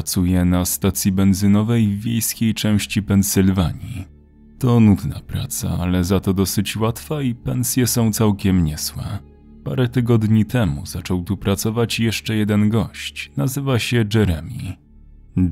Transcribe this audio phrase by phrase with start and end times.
[0.00, 4.04] Pracuję na stacji benzynowej w wiejskiej części Pensylwanii.
[4.58, 9.18] To nudna praca, ale za to dosyć łatwa i pensje są całkiem niezłe.
[9.64, 13.32] Parę tygodni temu zaczął tu pracować jeszcze jeden gość.
[13.36, 14.76] Nazywa się Jeremy.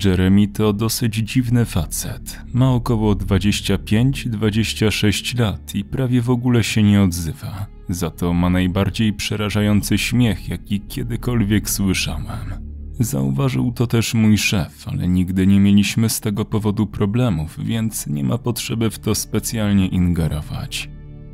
[0.05, 2.41] Jeremy to dosyć dziwny facet.
[2.52, 7.66] Ma około 25-26 lat i prawie w ogóle się nie odzywa.
[7.88, 12.67] Za to ma najbardziej przerażający śmiech, jaki kiedykolwiek słyszałem.
[13.01, 18.25] Zauważył to też mój szef, ale nigdy nie mieliśmy z tego powodu problemów, więc nie
[18.25, 20.91] ma potrzeby w to specjalnie ingerować.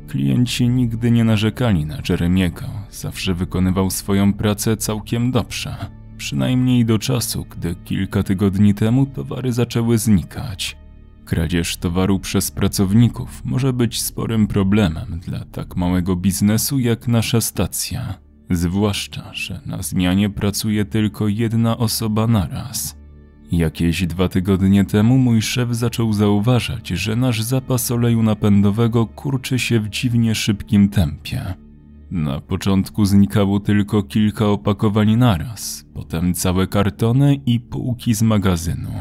[0.07, 5.75] Klienci nigdy nie narzekali na Jeremiego, zawsze wykonywał swoją pracę całkiem dobrze.
[6.17, 10.77] Przynajmniej do czasu, gdy kilka tygodni temu towary zaczęły znikać.
[11.25, 18.24] Kradzież towaru przez pracowników może być sporym problemem dla tak małego biznesu jak nasza stacja.
[18.49, 22.97] Zwłaszcza, że na zmianie pracuje tylko jedna osoba naraz.
[23.51, 29.79] Jakieś dwa tygodnie temu mój szef zaczął zauważać, że nasz zapas oleju napędowego kurczy się
[29.79, 31.53] w dziwnie szybkim tempie.
[32.11, 38.91] Na początku znikało tylko kilka opakowań naraz, potem całe kartony i półki z magazynu.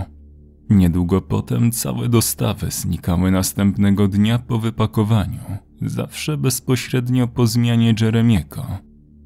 [0.71, 5.41] Niedługo potem całe dostawy znikały następnego dnia po wypakowaniu,
[5.83, 8.67] zawsze bezpośrednio po zmianie Jeremiego.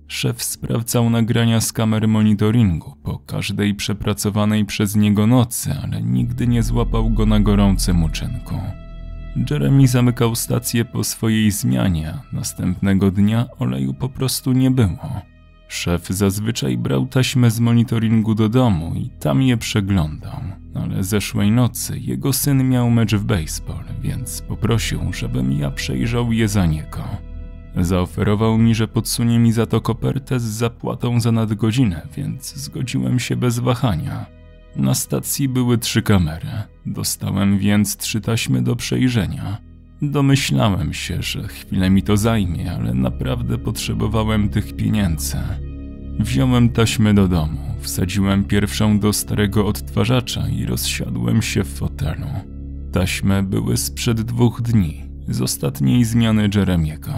[0.08, 6.62] Szef sprawdzał nagrania z kamer monitoringu po każdej przepracowanej przez niego nocy, ale nigdy nie
[6.62, 8.54] złapał go na gorącym uczynku.
[9.50, 15.22] Jeremy zamykał stację po swojej zmianie, następnego dnia oleju po prostu nie było.
[15.68, 20.40] Szef zazwyczaj brał taśmy z monitoringu do domu i tam je przeglądał,
[20.74, 26.48] ale zeszłej nocy jego syn miał mecz w baseball, więc poprosił, żebym ja przejrzał je
[26.48, 27.27] za niego.
[27.76, 33.36] Zaoferował mi, że podsunie mi za to kopertę z zapłatą za nadgodzinę, więc zgodziłem się
[33.36, 34.26] bez wahania.
[34.76, 36.48] Na stacji były trzy kamery.
[36.86, 39.58] Dostałem więc trzy taśmy do przejrzenia.
[40.02, 45.36] Domyślałem się, że chwilę mi to zajmie, ale naprawdę potrzebowałem tych pieniędzy.
[46.18, 52.26] Wziąłem taśmy do domu, wsadziłem pierwszą do starego odtwarzacza i rozsiadłem się w fotelu.
[52.92, 57.12] Taśmy były sprzed dwóch dni, z ostatniej zmiany Jeremiego.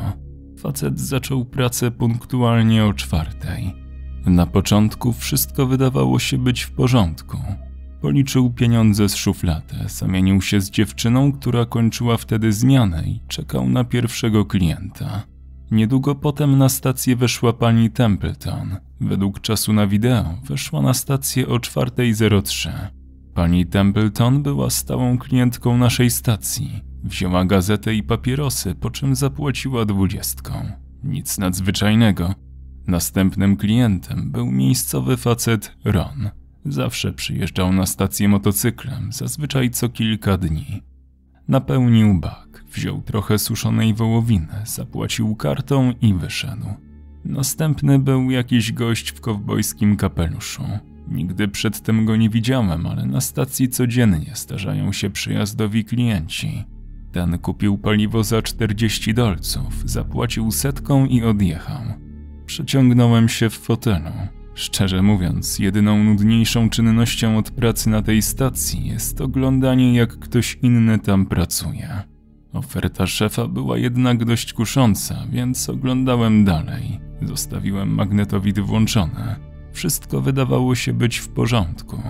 [0.60, 3.74] Facet zaczął pracę punktualnie o czwartej.
[4.26, 7.38] Na początku wszystko wydawało się być w porządku.
[8.00, 13.84] Policzył pieniądze z szuflady, zamienił się z dziewczyną, która kończyła wtedy zmianę i czekał na
[13.84, 15.22] pierwszego klienta.
[15.70, 18.76] Niedługo potem na stację weszła pani Templeton.
[19.00, 22.70] Według czasu na wideo weszła na stację o 4.03.
[23.34, 26.89] Pani Templeton była stałą klientką naszej stacji.
[27.04, 30.52] Wzięła gazetę i papierosy, po czym zapłaciła dwudziestką.
[31.04, 32.34] Nic nadzwyczajnego.
[32.86, 36.30] Następnym klientem był miejscowy facet Ron.
[36.64, 40.82] Zawsze przyjeżdżał na stację motocyklem, zazwyczaj co kilka dni.
[41.48, 46.66] Napełnił bak, wziął trochę suszonej wołowiny, zapłacił kartą i wyszedł.
[47.24, 50.64] Następny był jakiś gość w kowbojskim kapeluszu.
[51.08, 56.64] Nigdy przedtem go nie widziałem, ale na stacji codziennie starzają się przyjazdowi klienci.
[57.12, 61.80] Ten kupił paliwo za 40 dolców, zapłacił setką i odjechał.
[62.46, 64.10] Przeciągnąłem się w fotelu.
[64.54, 70.98] Szczerze mówiąc, jedyną nudniejszą czynnością od pracy na tej stacji jest oglądanie, jak ktoś inny
[70.98, 72.02] tam pracuje.
[72.52, 77.00] Oferta szefa była jednak dość kusząca, więc oglądałem dalej.
[77.22, 79.36] Zostawiłem magnetowid włączony.
[79.72, 82.02] Wszystko wydawało się być w porządku.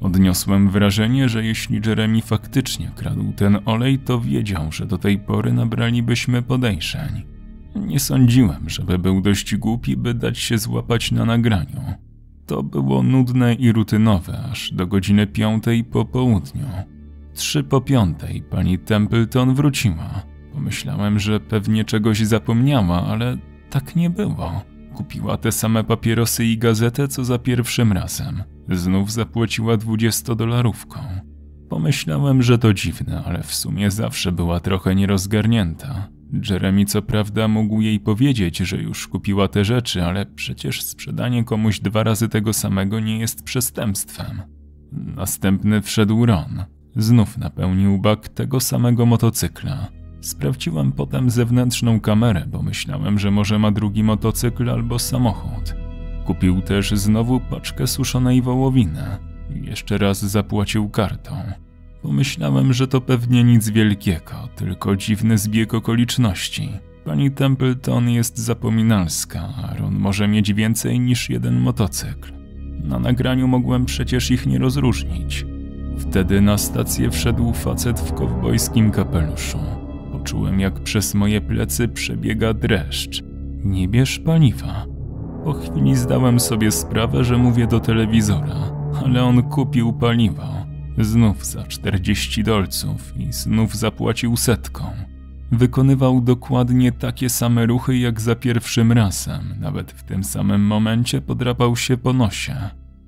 [0.00, 5.52] Odniosłem wrażenie, że jeśli Jeremy faktycznie kradł ten olej, to wiedział, że do tej pory
[5.52, 7.22] nabralibyśmy podejrzeń.
[7.74, 11.80] Nie sądziłem, żeby był dość głupi, by dać się złapać na nagraniu.
[12.46, 16.66] To było nudne i rutynowe, aż do godziny piątej po południu.
[17.34, 20.22] Trzy po piątej pani Templeton wróciła.
[20.52, 23.36] Pomyślałem, że pewnie czegoś zapomniała, ale
[23.70, 24.75] tak nie było.
[24.96, 28.42] Kupiła te same papierosy i gazetę, co za pierwszym razem.
[28.68, 31.00] Znów zapłaciła dwudziestodolarówką.
[31.68, 36.08] Pomyślałem, że to dziwne, ale w sumie zawsze była trochę nierozgarnięta.
[36.50, 41.80] Jeremy co prawda mógł jej powiedzieć, że już kupiła te rzeczy, ale przecież sprzedanie komuś
[41.80, 44.42] dwa razy tego samego nie jest przestępstwem.
[44.92, 46.64] Następny wszedł Ron.
[46.96, 49.88] Znów napełnił bak tego samego motocykla.
[50.20, 55.74] Sprawdziłem potem zewnętrzną kamerę, bo myślałem, że może ma drugi motocykl albo samochód.
[56.24, 59.04] Kupił też znowu paczkę suszonej wołowiny.
[59.50, 61.34] Jeszcze raz zapłacił kartą.
[62.02, 66.68] Pomyślałem, że to pewnie nic wielkiego, tylko dziwny zbieg okoliczności.
[67.04, 72.32] Pani Templeton jest zapominalska, a Ron może mieć więcej niż jeden motocykl.
[72.82, 75.46] Na nagraniu mogłem przecież ich nie rozróżnić.
[75.98, 79.85] Wtedy na stację wszedł facet w kowbojskim kapeluszu.
[80.26, 83.22] Poczułem, jak przez moje plecy przebiega dreszcz.
[83.64, 84.86] Nie bierz paliwa.
[85.44, 88.72] Po chwili zdałem sobie sprawę, że mówię do telewizora,
[89.04, 90.66] ale on kupił paliwo.
[90.98, 94.84] Znów za 40 dolców i znów zapłacił setką.
[95.52, 101.76] Wykonywał dokładnie takie same ruchy jak za pierwszym razem, nawet w tym samym momencie podrapał
[101.76, 102.56] się po nosie.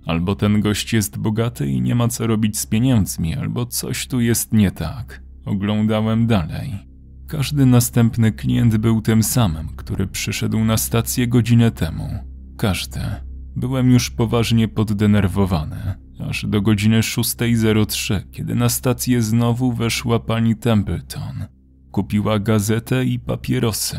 [0.06, 4.20] Albo ten gość jest bogaty i nie ma co robić z pieniędzmi, albo coś tu
[4.20, 5.22] jest nie tak.
[5.44, 6.87] Oglądałem dalej.
[7.28, 12.08] Każdy następny klient był tym samym, który przyszedł na stację godzinę temu.
[12.56, 13.00] Każdy.
[13.56, 15.94] Byłem już poważnie poddenerwowany,
[16.28, 21.46] aż do godziny 6.03, kiedy na stację znowu weszła pani Templeton.
[21.90, 23.98] Kupiła gazetę i papierosy.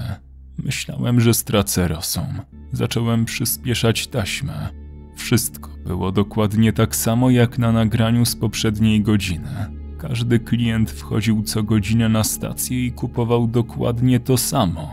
[0.57, 2.41] Myślałem, że stracę rozum.
[2.71, 4.69] Zacząłem przyspieszać taśmę.
[5.15, 9.78] Wszystko było dokładnie tak samo jak na nagraniu z poprzedniej godziny.
[9.99, 14.91] Każdy klient wchodził co godzinę na stację i kupował dokładnie to samo.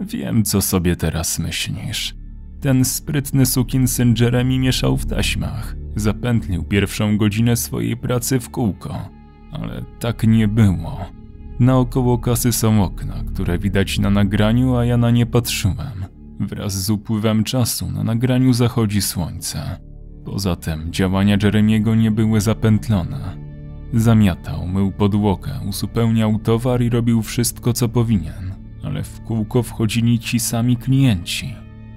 [0.00, 2.14] Wiem, co sobie teraz myślisz.
[2.60, 5.76] Ten sprytny sukinsyn Jeremy mieszał w taśmach.
[5.96, 9.08] Zapętlił pierwszą godzinę swojej pracy w kółko.
[9.52, 11.00] Ale tak nie było.
[11.60, 16.04] Naokoło kasy są okna, które widać na nagraniu, a ja na nie patrzyłem.
[16.40, 19.80] Wraz z upływem czasu na nagraniu zachodzi słońce.
[20.24, 23.45] Poza tym działania Jeremiego nie były zapętlone.
[23.94, 28.54] Zamiatał, mył podłogę, uzupełniał towar i robił wszystko, co powinien,
[28.84, 31.54] ale w kółko wchodzili ci sami klienci.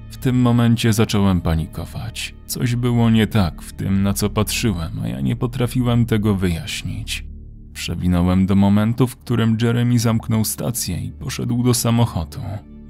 [0.10, 2.36] W tym momencie zacząłem panikować.
[2.46, 7.26] Coś było nie tak w tym, na co patrzyłem, a ja nie potrafiłem tego wyjaśnić.
[7.74, 12.40] Przewinąłem do momentu, w którym Jeremy zamknął stację i poszedł do samochodu.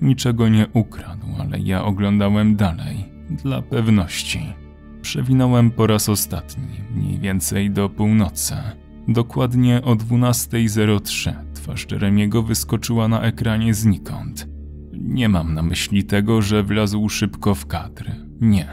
[0.01, 4.41] Niczego nie ukradł, ale ja oglądałem dalej, dla pewności.
[5.01, 8.55] Przewinąłem po raz ostatni, mniej więcej do północy.
[9.09, 14.47] Dokładnie o 12.03 twarz Jeremiego wyskoczyła na ekranie znikąd.
[14.93, 18.11] Nie mam na myśli tego, że wlazł szybko w kadr.
[18.41, 18.67] Nie.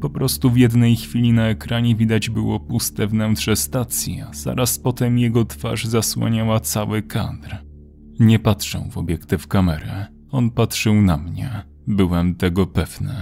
[0.00, 5.18] Po prostu w jednej chwili na ekranie widać było puste wnętrze stacji, a zaraz potem
[5.18, 7.56] jego twarz zasłaniała cały kadr.
[8.20, 9.90] Nie patrzę w obiektyw kamery.
[10.30, 11.50] On patrzył na mnie.
[11.86, 13.14] Byłem tego pewny.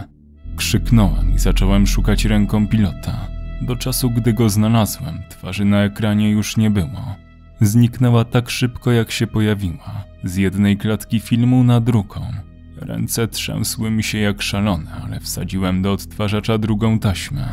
[0.57, 3.38] Krzyknąłem i zacząłem szukać ręką pilota.
[3.63, 7.17] Do czasu, gdy go znalazłem, twarzy na ekranie już nie było.
[7.61, 10.05] Zniknęła tak szybko, jak się pojawiła.
[10.25, 12.21] Z jednej klatki filmu na drugą.
[12.77, 17.49] Ręce trzęsły mi się jak szalone, ale wsadziłem do odtwarzacza drugą taśmę.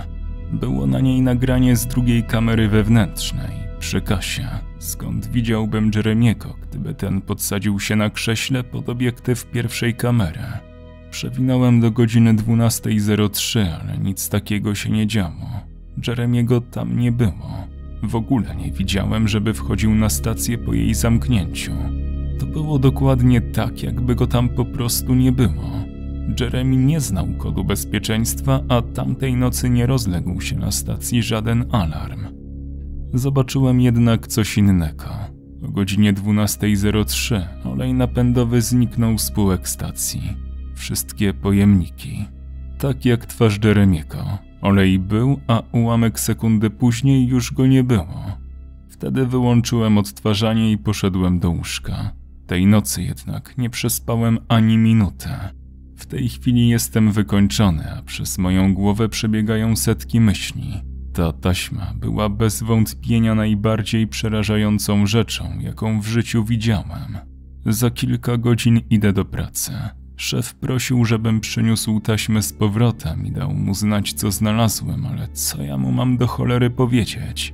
[0.52, 4.48] Było na niej nagranie z drugiej kamery wewnętrznej, przy kasie,
[4.80, 10.42] skąd widziałbym Jeremiego, gdyby ten podsadził się na krześle pod obiektyw pierwszej kamery.
[11.12, 15.75] Przewinąłem do godziny 12.03, ale nic takiego się nie działo.
[16.08, 17.68] Jeremiego tam nie było.
[18.04, 21.72] W ogóle nie widziałem, żeby wchodził na stację po jej zamknięciu.
[22.40, 25.86] To było dokładnie tak, jakby go tam po prostu nie było.
[26.40, 32.26] Jeremy nie znał kodu bezpieczeństwa, a tamtej nocy nie rozległ się na stacji żaden alarm.
[33.14, 35.06] Zobaczyłem jednak coś innego.
[35.64, 40.22] O godzinie 12.03 olej napędowy zniknął z półek stacji.
[40.76, 42.26] Wszystkie pojemniki.
[42.80, 44.18] Tak jak twarz Jeremiego.
[44.66, 48.38] Olej był, a ułamek sekundy później już go nie było.
[48.90, 52.12] Wtedy wyłączyłem odtwarzanie i poszedłem do łóżka.
[52.48, 55.50] Tej nocy jednak nie przespałem ani minutę.
[55.98, 60.74] W tej chwili jestem wykończony, a przez moją głowę przebiegają setki myśli.
[61.14, 67.18] Ta taśma była bez wątpienia najbardziej przerażającą rzeczą, jaką w życiu widziałem.
[67.66, 69.72] Za kilka godzin idę do pracy.
[70.18, 75.64] Szef prosił, żebym przyniósł taśmę z powrotem i dał mu znać, co znalazłem, ale co
[75.64, 77.54] ja mu mam do cholery powiedzieć?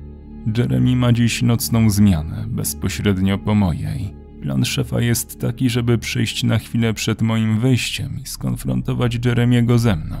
[0.56, 4.14] Jeremy ma dziś nocną zmianę, bezpośrednio po mojej.
[4.42, 9.96] Plan szefa jest taki, żeby przyjść na chwilę przed moim wyjściem i skonfrontować Jeremiego ze
[9.96, 10.16] mną.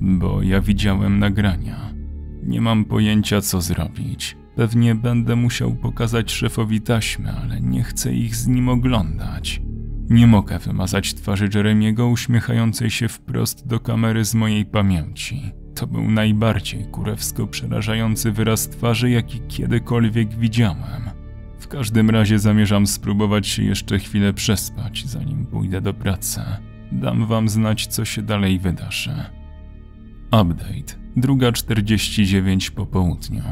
[0.00, 1.94] Bo ja widziałem nagrania.
[2.42, 4.36] Nie mam pojęcia, co zrobić.
[4.56, 9.62] Pewnie będę musiał pokazać szefowi taśmę, ale nie chcę ich z nim oglądać.
[10.10, 15.52] Nie mogę wymazać twarzy Jeremiego uśmiechającej się wprost do kamery z mojej pamięci.
[15.74, 21.10] To był najbardziej kurewsko przerażający wyraz twarzy, jaki kiedykolwiek widziałem.
[21.58, 26.40] W każdym razie zamierzam spróbować się jeszcze chwilę przespać, zanim pójdę do pracy.
[26.92, 29.14] Dam wam znać, co się dalej wydarzy.
[30.26, 30.94] Update.
[31.16, 33.42] Druga 49 po południu.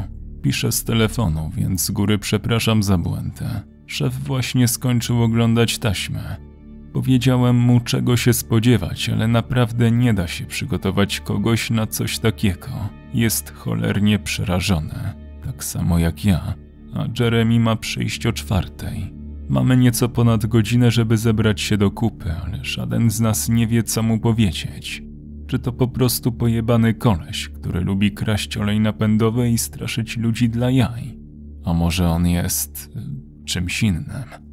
[0.41, 3.45] Piszę z telefonu, więc z góry przepraszam za błędy.
[3.87, 6.46] Szef właśnie skończył oglądać taśmę.
[6.93, 12.67] Powiedziałem mu, czego się spodziewać, ale naprawdę nie da się przygotować kogoś na coś takiego.
[13.13, 15.13] Jest cholernie przerażony,
[15.45, 16.53] tak samo jak ja,
[16.93, 19.13] a Jeremy ma przyjść o czwartej.
[19.49, 23.83] Mamy nieco ponad godzinę, żeby zebrać się do kupy, ale żaden z nas nie wie,
[23.83, 25.03] co mu powiedzieć.
[25.47, 30.71] Czy to po prostu pojebany koleś, który lubi kraść olej napędowy i straszyć ludzi dla
[30.71, 31.17] jaj?
[31.65, 34.46] A może on jest y, czymś innym?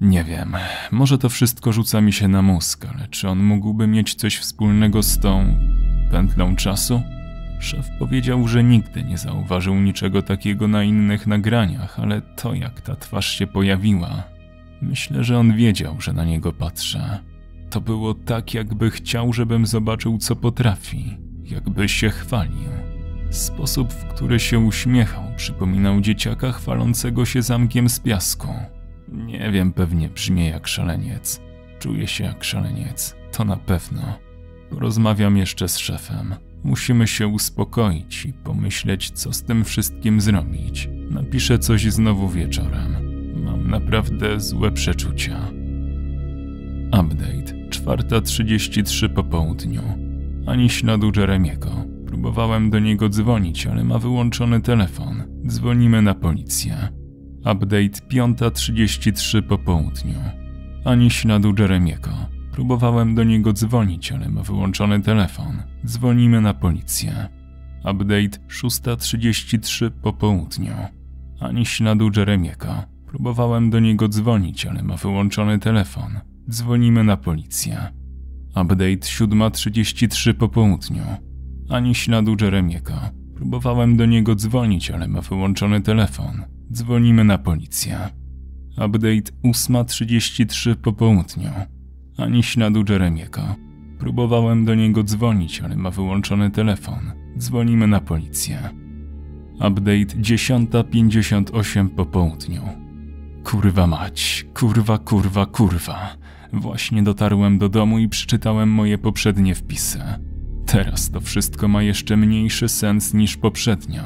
[0.00, 0.56] Nie wiem,
[0.90, 5.02] może to wszystko rzuca mi się na mózg, ale czy on mógłby mieć coś wspólnego
[5.02, 5.54] z tą
[6.10, 7.02] pętlą czasu?
[7.58, 12.96] Szef powiedział, że nigdy nie zauważył niczego takiego na innych nagraniach, ale to jak ta
[12.96, 14.22] twarz się pojawiła,
[14.82, 17.18] myślę, że on wiedział, że na niego patrzę.
[17.70, 22.70] To było tak, jakby chciał, żebym zobaczył, co potrafi, jakby się chwalił.
[23.30, 28.48] Sposób, w który się uśmiechał, przypominał dzieciaka chwalącego się zamkiem z piasku.
[29.12, 31.40] Nie wiem, pewnie brzmi jak szaleniec.
[31.78, 34.18] Czuję się jak szaleniec, to na pewno.
[34.70, 36.34] Porozmawiam jeszcze z szefem.
[36.64, 40.88] Musimy się uspokoić i pomyśleć, co z tym wszystkim zrobić.
[41.10, 42.96] Napiszę coś znowu wieczorem.
[43.44, 45.50] Mam naprawdę złe przeczucia.
[46.86, 49.82] Update 4.33 po południu.
[50.46, 51.70] Ani śladu Jeremiego.
[52.06, 55.22] Próbowałem do niego dzwonić, ale ma wyłączony telefon.
[55.46, 56.99] Dzwonimy na policję.
[57.40, 60.18] Update 5.33 po południu.
[60.84, 62.10] Ani śladu Jeremiego.
[62.52, 65.62] Próbowałem do niego dzwonić, ale ma wyłączony telefon.
[65.86, 67.28] Dzwonimy na policję.
[67.78, 70.72] Update 6.33 po południu.
[71.40, 72.74] Ani śladu Jeremiego.
[73.06, 76.20] Próbowałem do niego dzwonić, ale ma wyłączony telefon.
[76.50, 77.78] Dzwonimy na policję.
[78.50, 81.02] Update 7.33 po południu.
[81.68, 83.19] Ani śladu Jeremiego.
[83.40, 86.42] Próbowałem do niego dzwonić, ale ma wyłączony telefon.
[86.72, 87.98] Dzwonimy na policję.
[88.72, 91.50] Update 8.33 po południu.
[92.18, 93.40] Ani śladu Jeremiego.
[93.98, 97.12] Próbowałem do niego dzwonić, ale ma wyłączony telefon.
[97.38, 98.70] Dzwonimy na policję.
[99.54, 102.62] Update 10.58 po południu.
[103.44, 106.16] Kurwa mać, kurwa, kurwa, kurwa.
[106.52, 110.00] Właśnie dotarłem do domu i przeczytałem moje poprzednie wpisy.
[110.70, 114.02] Teraz to wszystko ma jeszcze mniejszy sens niż poprzednio.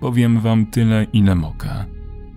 [0.00, 1.84] Powiem wam tyle, ile mogę.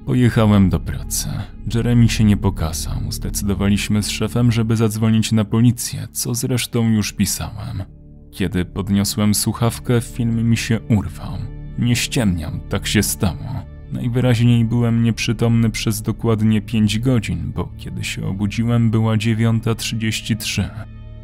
[0.05, 1.29] Pojechałem do pracy.
[1.73, 3.11] Jeremy się nie pokazał.
[3.11, 7.83] Zdecydowaliśmy z szefem, żeby zadzwonić na policję, co zresztą już pisałem.
[8.31, 11.33] Kiedy podniosłem słuchawkę, film mi się urwał.
[11.79, 13.65] Nie ściemniam, tak się stało.
[13.91, 20.69] Najwyraźniej byłem nieprzytomny przez dokładnie 5 godzin, bo kiedy się obudziłem, była 9.33.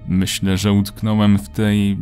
[0.07, 1.97] Myślę, że utknąłem w tej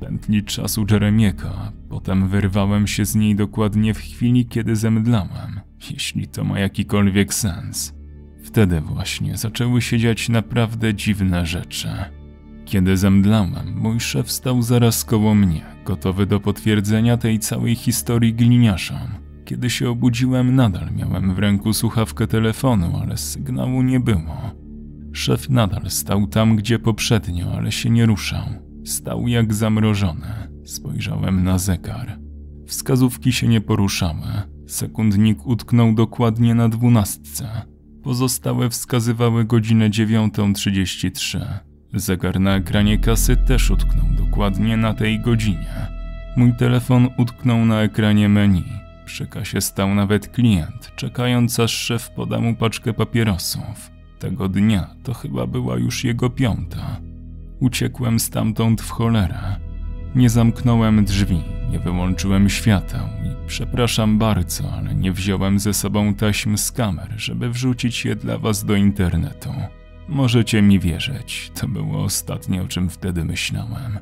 [0.00, 6.28] pętli czasu Jeremiego, a potem wyrwałem się z niej dokładnie w chwili, kiedy zemdlałem, jeśli
[6.28, 7.94] to ma jakikolwiek sens.
[8.42, 11.88] Wtedy właśnie zaczęły się dziać naprawdę dziwne rzeczy.
[12.64, 19.08] Kiedy zemdlałem, mój szef stał zaraz koło mnie, gotowy do potwierdzenia tej całej historii gliniarzom.
[19.44, 24.65] Kiedy się obudziłem, nadal miałem w ręku słuchawkę telefonu, ale sygnału nie było.
[25.16, 28.46] Szef nadal stał tam, gdzie poprzednio, ale się nie ruszał.
[28.84, 30.26] Stał jak zamrożony.
[30.64, 32.18] Spojrzałem na zegar.
[32.66, 34.26] Wskazówki się nie poruszały.
[34.66, 37.62] Sekundnik utknął dokładnie na dwunastce.
[38.02, 41.40] Pozostałe wskazywały godzinę 9.33.
[41.94, 45.86] Zegar na ekranie kasy też utknął dokładnie na tej godzinie.
[46.36, 48.64] Mój telefon utknął na ekranie menu.
[49.04, 53.95] Przy kasie stał nawet klient, czekając aż szef poda mu paczkę papierosów.
[54.18, 57.00] Tego dnia to chyba była już jego piąta.
[57.60, 59.56] Uciekłem stamtąd w cholerę.
[60.14, 66.56] Nie zamknąłem drzwi, nie wyłączyłem świateł i przepraszam bardzo, ale nie wziąłem ze sobą taśm
[66.56, 69.50] z kamer, żeby wrzucić je dla was do internetu.
[70.08, 73.98] Możecie mi wierzyć, to było ostatnie, o czym wtedy myślałem.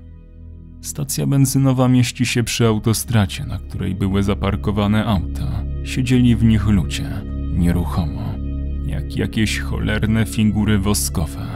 [0.80, 5.64] Stacja benzynowa mieści się przy autostracie, na której były zaparkowane auta.
[5.84, 7.10] Siedzieli w nich ludzie,
[7.56, 8.34] nieruchomo,
[8.86, 11.46] jak jakieś cholerne figury woskowe.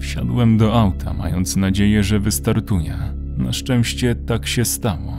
[0.00, 2.98] Wsiadłem do auta, mając nadzieję, że wystartuję.
[3.36, 5.16] Na szczęście tak się stało.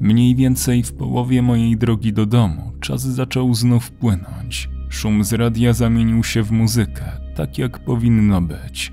[0.00, 4.68] Mniej więcej w połowie mojej drogi do domu czas zaczął znów płynąć.
[4.88, 8.92] Szum z radia zamienił się w muzykę, tak jak powinno być.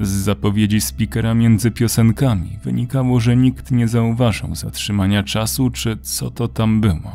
[0.00, 6.48] Z zapowiedzi speakera między piosenkami wynikało, że nikt nie zauważył zatrzymania czasu, czy co to
[6.48, 7.12] tam było.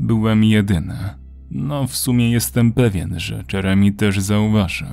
[0.00, 1.25] Byłem jedyny.
[1.50, 4.88] No, w sumie jestem pewien, że Jeremy też zauważył.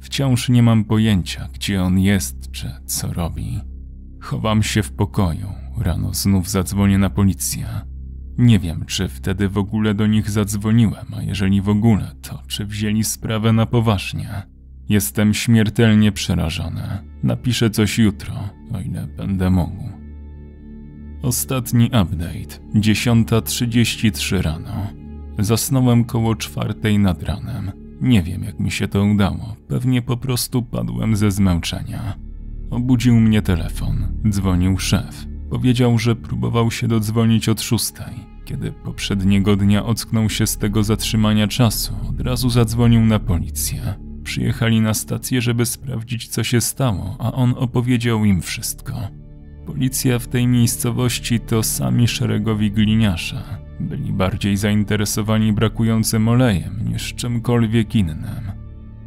[0.00, 3.60] Wciąż nie mam pojęcia, gdzie on jest, czy co robi.
[4.20, 5.48] Chowam się w pokoju.
[5.78, 7.66] Rano znów zadzwonię na policję.
[8.38, 12.66] Nie wiem, czy wtedy w ogóle do nich zadzwoniłem, a jeżeli w ogóle, to czy
[12.66, 14.42] wzięli sprawę na poważnie.
[14.88, 16.82] Jestem śmiertelnie przerażony.
[17.22, 18.34] Napiszę coś jutro,
[18.74, 19.88] o ile będę mógł.
[21.22, 25.01] Ostatni update 10.33 rano.
[25.38, 27.72] Zasnąłem koło czwartej nad ranem.
[28.00, 29.56] Nie wiem, jak mi się to udało.
[29.68, 32.14] Pewnie po prostu padłem ze zmęczenia.
[32.70, 34.08] Obudził mnie telefon.
[34.28, 35.26] Dzwonił szef.
[35.50, 38.32] Powiedział, że próbował się dodzwonić od szóstej.
[38.44, 43.94] Kiedy poprzedniego dnia ocknął się z tego zatrzymania czasu, od razu zadzwonił na policję.
[44.24, 48.92] Przyjechali na stację, żeby sprawdzić, co się stało, a on opowiedział im wszystko.
[49.66, 53.61] Policja w tej miejscowości to sami szeregowi gliniarze.
[53.80, 58.52] Byli bardziej zainteresowani brakującym olejem niż czymkolwiek innym.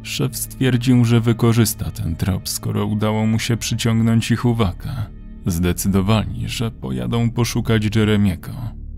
[0.02, 4.90] Szef stwierdził, że wykorzysta ten trop, skoro udało mu się przyciągnąć ich uwagę.
[5.46, 8.52] Zdecydowali, że pojadą poszukać Jeremiego.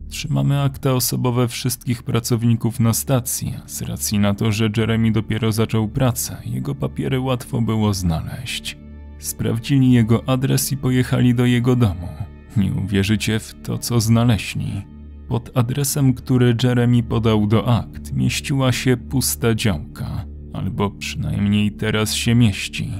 [0.09, 5.89] Trzymamy akta osobowe wszystkich pracowników na stacji, z racji na to, że Jeremy dopiero zaczął
[5.89, 8.79] pracę, jego papiery łatwo było znaleźć.
[9.19, 12.09] Sprawdzili jego adres i pojechali do jego domu.
[12.57, 14.83] Nie uwierzycie w to, co znaleźli.
[15.29, 22.35] Pod adresem, który Jeremy podał do akt, mieściła się pusta działka, albo przynajmniej teraz się
[22.35, 22.91] mieści.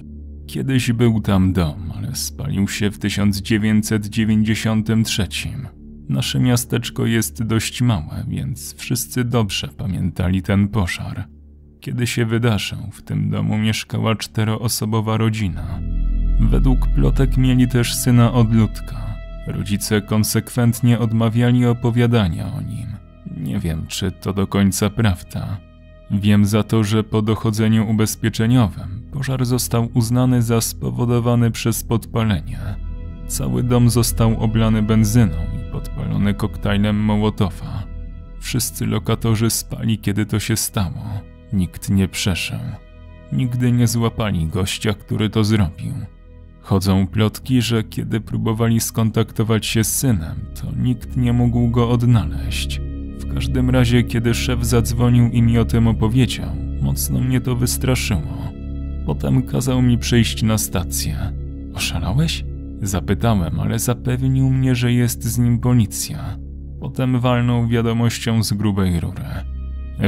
[0.47, 5.29] Kiedyś był tam dom, ale spalił się w 1993.
[6.09, 11.29] Nasze miasteczko jest dość małe, więc wszyscy dobrze pamiętali ten pożar.
[11.81, 15.81] Kiedy się wydarzył, w tym domu mieszkała czteroosobowa rodzina.
[16.41, 19.08] Według plotek mieli też syna odludka.
[19.49, 22.87] Rodzice konsekwentnie odmawiali opowiadania o nim.
[23.37, 25.57] Nie wiem, czy to do końca prawda.
[26.11, 32.59] Wiem za to, że po dochodzeniu ubezpieczeniowym pożar został uznany za spowodowany przez podpalenie.
[33.27, 37.83] Cały dom został oblany benzyną i podpalony koktajlem Mołotowa.
[38.41, 41.21] Wszyscy lokatorzy spali, kiedy to się stało.
[41.53, 42.59] Nikt nie przeszył.
[43.33, 45.95] Nigdy nie złapali gościa, który to zrobił.
[46.69, 52.81] Chodzą plotki, że kiedy próbowali skontaktować się z synem, to nikt nie mógł go odnaleźć.
[53.19, 56.51] W każdym razie, kiedy szef zadzwonił i mi o tym opowiedział,
[56.83, 58.53] mocno mnie to wystraszyło.
[59.07, 61.33] Potem kazał mi przyjść na stację.
[61.75, 62.45] Oszalałeś?
[62.83, 66.39] Zapytałem, ale zapewnił mnie, że jest z nim policja.
[66.81, 69.25] Potem walnął wiadomością z grubej rury.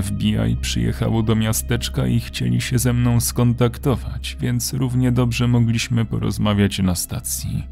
[0.02, 6.78] FBI przyjechało do miasteczka i chcieli się ze mną skontaktować, więc równie dobrze mogliśmy porozmawiać
[6.78, 7.64] na stacji.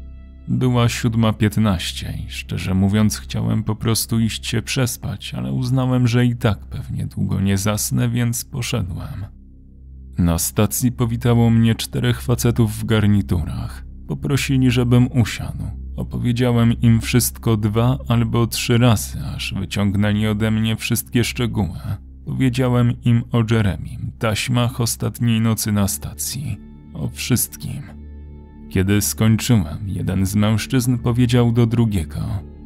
[0.47, 6.35] Była 7.15 i szczerze mówiąc chciałem po prostu iść się przespać, ale uznałem, że i
[6.35, 9.25] tak pewnie długo nie zasnę, więc poszedłem.
[10.17, 13.85] Na stacji powitało mnie czterech facetów w garniturach.
[14.07, 15.63] Poprosili, żebym usiadł.
[15.95, 21.79] Opowiedziałem im wszystko dwa albo trzy razy, aż wyciągnęli ode mnie wszystkie szczegóły.
[22.29, 26.57] Powiedziałem im o Jeremim, taśmach ostatniej nocy na stacji.
[26.93, 27.81] O wszystkim.
[28.69, 32.19] Kiedy skończyłem, jeden z mężczyzn powiedział do drugiego: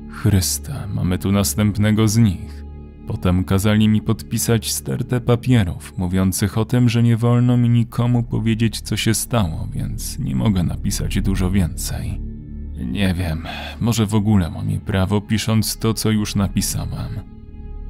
[0.10, 2.66] Chryste, mamy tu następnego z nich.
[3.08, 8.82] Potem kazali mi podpisać stertę papierów, mówiących o tym, że nie wolno mi nikomu powiedzieć,
[8.82, 12.22] co się stało, więc nie mogę napisać dużo więcej.
[12.76, 13.44] Nie wiem,
[13.80, 17.33] może w ogóle mam prawo, pisząc to, co już napisałem.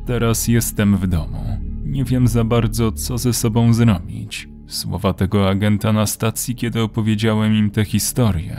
[0.05, 1.43] Teraz jestem w domu.
[1.83, 4.49] Nie wiem za bardzo, co ze sobą zrobić.
[4.67, 8.57] Słowa tego agenta na stacji, kiedy opowiedziałem im tę historię,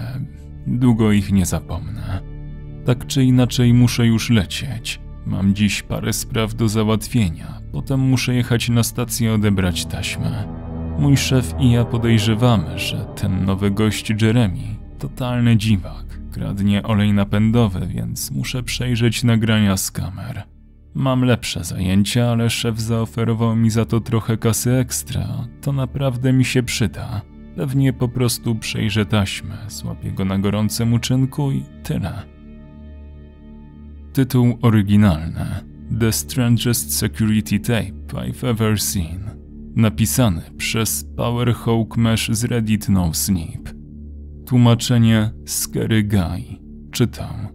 [0.66, 2.20] długo ich nie zapomnę.
[2.84, 5.00] Tak czy inaczej muszę już lecieć.
[5.26, 10.44] Mam dziś parę spraw do załatwienia, potem muszę jechać na stację odebrać taśmę.
[10.98, 17.86] Mój szef i ja podejrzewamy, że ten nowy gość Jeremy, totalny dziwak, kradnie olej napędowy,
[17.86, 20.53] więc muszę przejrzeć nagrania z kamer.
[20.94, 25.48] Mam lepsze zajęcia, ale szef zaoferował mi za to trochę kasy ekstra.
[25.60, 27.22] To naprawdę mi się przyda.
[27.56, 32.22] Pewnie po prostu przejrzę taśmę, złapię go na gorącym uczynku i tyle.
[34.12, 35.46] Tytuł oryginalny
[36.00, 39.30] The Strangest Security Tape I've Ever Seen
[39.76, 43.74] Napisany przez Power Hawk Mesh z Reddit No Sleep
[44.46, 46.58] Tłumaczenie Scary Guy
[46.90, 47.48] Czytam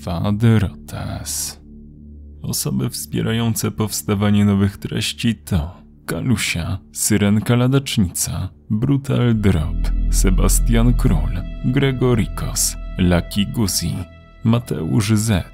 [0.00, 1.61] Faderotes
[2.42, 9.76] Osoby wspierające powstawanie nowych treści to Kalusia, Syrenka Ladacznica, Brutal Drop,
[10.10, 13.94] Sebastian Król, Gregorikos, Lucky Guzi,
[14.44, 15.44] Mateusz Z,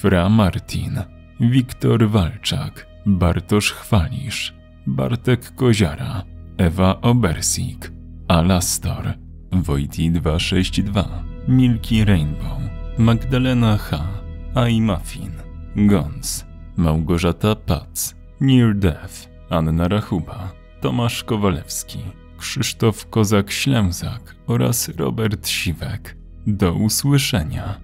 [0.00, 0.98] Fra Martin,
[1.40, 4.54] Wiktor Walczak, Bartosz Chwalisz,
[4.86, 6.22] Bartek Koziara,
[6.58, 7.92] Ewa Obersik,
[8.28, 9.14] Alastor,
[9.52, 12.58] Wojti 262, Milki Rainbow,
[12.98, 14.08] Magdalena H,
[14.54, 15.32] Ai Muffin,
[15.76, 16.44] Gons,
[16.76, 21.98] Małgorzata Pac, Near Death, Anna Rachuba, Tomasz Kowalewski,
[22.38, 26.16] Krzysztof Kozak-Ślęzak oraz Robert Siwek.
[26.46, 27.80] Do usłyszenia.